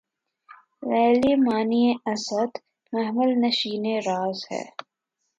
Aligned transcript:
لیلیِ 0.89 1.33
معنی 1.45 1.83
اسد! 2.11 2.51
محمل 2.93 3.29
نشینِ 3.43 3.85
راز 4.07 4.39
ہے 4.51 4.63